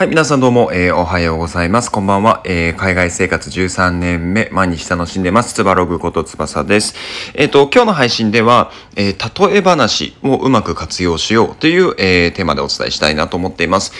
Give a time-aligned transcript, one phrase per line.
[0.00, 1.90] はい、皆さんどうも、えー、おはようございます。
[1.90, 2.40] こんばんは。
[2.46, 5.52] えー、海外生活13年目、毎日楽しんでます。
[5.52, 6.94] つばログことつばさです。
[7.34, 13.92] えっ、ー、と、今日の配信では、えー、例え話をうまく活用しようという、えー、テーマでお伝えしたいなと思っています。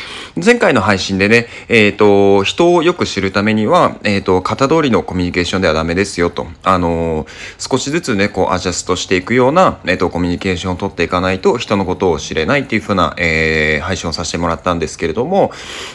[0.42, 6.46] 前回の配信でね、えっ、と、人をよく知るためには、えっ、と、型通りのコミュニケーションではダメですよと。
[6.62, 7.26] あの
[7.58, 15.52] 少しずつね、こう、アジャストしていくような、えっ、と、コミュニケーションを取っていかないと、人のことを知れないっていうふうな、え配信をさせてもらったんですけれども、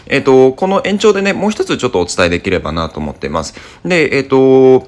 [0.07, 3.55] えっ、と、この延長でね、もう一つちょっとお伝えできればなと思ってます。
[3.83, 4.87] で、えっ、と、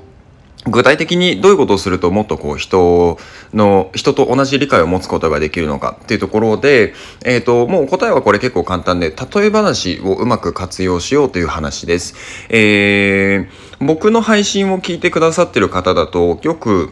[0.69, 3.17] 具体的にどういうことをするともっとこう人
[3.53, 6.93] の、人と同じ理解を持つことができるのかっていうところで、
[7.25, 12.15] えっ、ー、と、もう答えはこれ結構簡単で、例え話をうまく活用しようという話です。
[12.49, 16.91] えー、僕の配信を聞いてくださってる方だと、よく、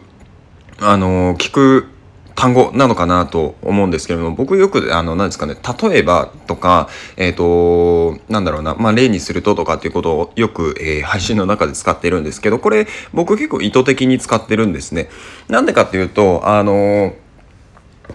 [0.80, 1.86] あの、聞く
[2.36, 15.08] 単語なのかなと思うんですけれども、僕よく、あの、何ですかね、例えばとか、えっ、ー、と、なんだろうな、まあ、例にするととかっていうことをよく、えー、配信の中で使ってるんですけど、これ、僕結構意図的に使ってるんですね。
[15.48, 17.14] なんでかっていうと、あの、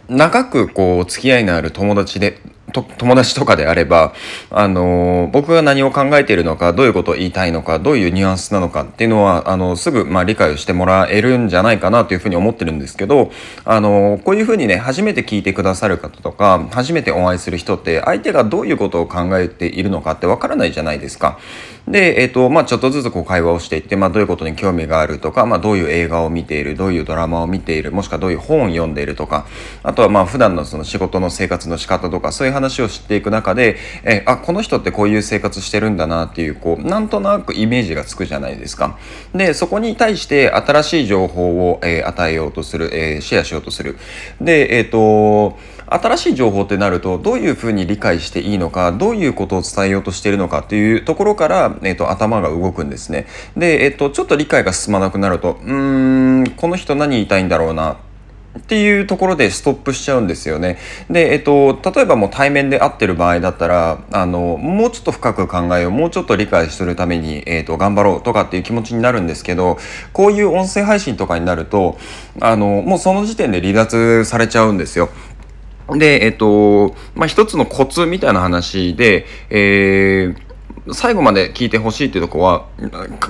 [0.08, 2.40] 長くこう、付き合いのある友達で、
[2.72, 4.14] と友達とかであれば、
[4.50, 13.32] あの僕が何を考えているのか、どういうことを言いたいのか、どういうニュアンスなのかっていうのは、あのすぐ、まあ、理解をしてもらえるんじゃないかなというふうに思ってるんですけど、
[13.66, 21.40] あのこういうふうにね、初めて聞いてくださる方とか、初めてお会いする人って、相手がどういうことを考えているのかってわからないじゃないですか。
[21.88, 29.46] で、えっ、と、まあ、ちょっとずつこう会話をしていって、まあ、どういうことに興味があるとか、まあ、どういう映画を見ている、どういうドラマを見ている、もしくはどういう本を読んでいるとか、
[29.84, 38.98] あとはまあ、普段のその仕事の生活の仕方とか、そういう話を知っていく中で、えあ、この人ってこういう生活してるんだなっていう、こう、なんとなくイメージがつくじゃないですか。
[39.34, 43.98] で、そこに対して新しい情報を、えー、与えようとする、えー、シェアしようとする。
[44.40, 45.58] で、えっ、ー、と、
[45.92, 53.28] 新しい情報ってなるとどういうふうに理解していいのかどういうことを伝えようとしているのかっていうところから、えーと、頭が動くんですね。
[53.58, 57.98] で、えーと、ちょっと理解が進まなくなるとうーんこの人何言いたいんだろうな
[58.60, 60.78] っていうところでストップしちゃうんですよね。
[61.10, 69.78] で、えっと、例えばもう対面で会ってる場合だったら、あの、もうちょっと深く考えよう、もうちょっと理解するために、えっと、頑張ろうとかっていう気持ちになるんですけど、
[70.12, 71.98] こういう音声配信とかになると、
[72.42, 75.10] あの、もうその時点で離脱されちゃうんですよ。
[75.98, 82.66] で、えっと、まあ、一つのコツみたいな話で、えー、最後まで聞いてほしいっていうとこは、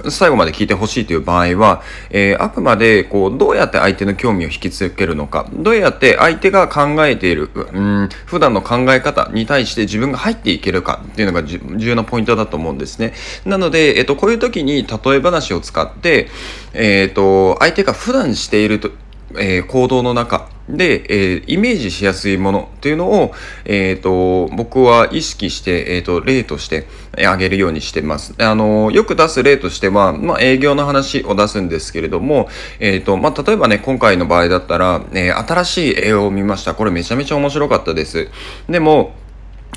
[0.09, 13.13] 最後まで聞いてほしいという場合は、えー、あくまで、こう、どうやって相手の興味を引きつけるのか、どうやって相手が考えている、うん、普段の考え方に対して自分が入っていけるかっていうのが重要なポイントだと思うんですね。
[13.45, 16.29] なので、えっと、こういう時に例え話を使って、
[16.73, 18.91] えっと、相手が普段していると、
[19.38, 23.33] え、行動の中で、えー、イメージしやすいものっていうのを、
[23.65, 26.87] えーと、僕は意識して、えーと、例として
[27.25, 28.33] あげるようにしてます。
[28.39, 32.47] あのよく出す例としては、まあ、営業の話を出すんですけれども、
[32.79, 38.29] えーとまあ、例えばね今回の場合だったら、え、新しい映画を見ましたこれめちゃめちゃ面白かったです
[38.69, 39.13] でも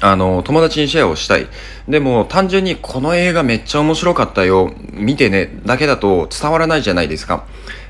[0.00, 1.46] あの、友達にシェアをしたい。
[1.88, 4.72] でも、単純にこの映画めっちゃ面白かったよ。
[4.92, 5.60] 見てね。
[5.64, 7.46] だけだと伝わらないじゃないですか。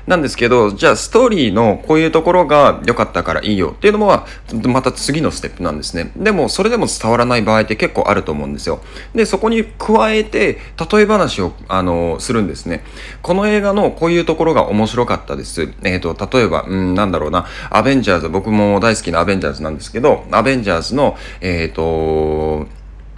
[0.07, 4.27] なんですけど、じゃあストーリーのこういうところが良かったからいいよっていうのは、
[4.65, 6.11] また次のステップなんですね。
[6.15, 8.81] でも、それでも伝わらない場合って結構あると思うんですよ。
[9.15, 10.59] で、そこに加えて、
[10.91, 12.83] 例え話を、あの、するんですね。
[13.23, 15.73] この映画のこういうところが面白かったです。
[15.83, 22.67] えっ、ー、と、例えば、うん、なんだろうな、アベンジャーズ、僕も大好きなアベンジャーズなんですけど、アベンジャーズの、えっ、ー、と、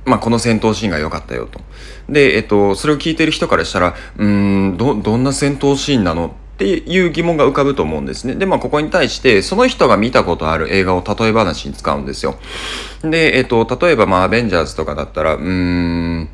[0.05, 1.59] まあ、この戦闘シーンが良かったよと。
[2.09, 8.33] で、えっと、それを聞いてる人からしたら、うん、ど、どんな戦闘シーンなのっていう疑問が浮かぶと思うんですね。
[8.33, 12.39] で、まあ、ここに対して、その人が見たことある映画を例え話に使うんですよ。
[13.03, 16.29] で、えっと、例えば、まあ、アベンジャーズとかだったら、うーん、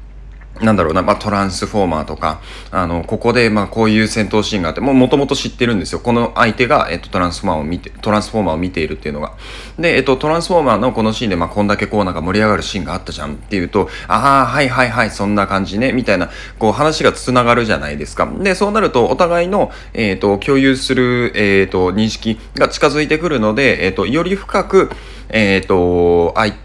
[0.62, 2.40] なんだろうな、まあ、トランスフォーマーとか、
[2.72, 6.00] あの、ここで、まあ、こういう戦闘シーンがあって、もう元々知ってるんですよ。
[6.00, 9.34] この相手が、えっと、トランスフォーマーを見て、トランスフォーマーを見ているっていうのが。
[9.80, 16.30] で、えっと、トランスフォーマーのこのシーンで、まあ、こんだけこうなんか盛り上がるシーンがあったじゃんっていうと、ああ、はいはいはい、そんな感じね、みたいな、
[16.60, 18.32] こう話が繋がるじゃないですか。
[18.40, 24.92] で、そうなると、お互いの、えっと、共有する、えっと、認識が近づいてくるので、えっと、より深く、
[25.30, 26.63] えっと、相手、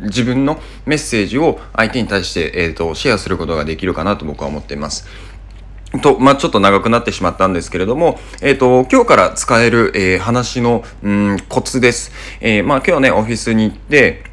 [0.00, 5.06] 自分のメッセージを相手に対して、えーと、シェアすることができるかなと僕は思っています。
[6.02, 12.12] と、まあ、ちょっと長くなってしまったんですけれども、えっ、ー、と、今日から使える、えー、話の、うん、コツです。
[12.40, 14.27] えー、まあ、今日ね、オフィスに行って、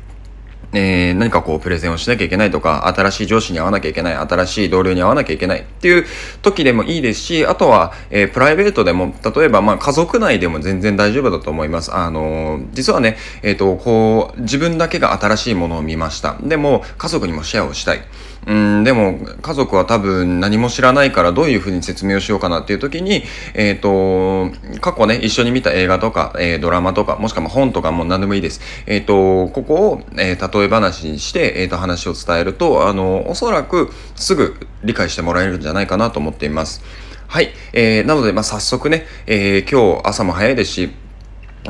[0.74, 6.06] えー、何かこうプレゼンをしなきゃいけないとか、新しい上司に会わなきゃいけない、新しい同僚に会わなきゃいけないっていう
[6.42, 11.94] 時でもいいですし、あとは、えー、プライベートでも、例えばまあ家族内でも全然大丈夫だと思います。
[11.94, 16.38] あのー、実はね、えっ、と、こう、自分だけが新しいものを見ました。
[16.42, 18.02] でも、家族にもシェアをしたい。
[18.48, 23.24] うん、でも、家族は多分何も知らないからどういうふうに説明をしようかなっていう時に、
[23.56, 24.52] えっ、と、
[24.82, 28.62] 過去ね、一緒に見た映画とか、えドラマとか、もしくは本とかも何でもいいです。
[28.86, 36.84] えっ、と、ここを、え例え話にして、えっ、と、話を伝えると、あの、おそらくすぐ理解してもらえるんじゃないかなと思っています。
[37.28, 37.50] はい。
[37.74, 40.92] えー、なので、まあ、早速ね、えー、今日朝も早いですし、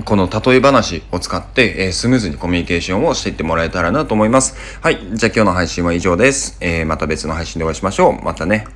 [0.04, 4.56] この例え話を使って、えー、スムーズにコミュニケーションをしていってもらえたらなと思います。
[4.82, 5.00] はい。
[5.14, 6.58] じゃあ今日の配信は以上です。
[6.60, 8.24] えー、また別の配信でお会いしましょう。
[8.24, 8.75] またね。